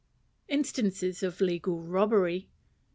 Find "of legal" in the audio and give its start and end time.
1.21-1.83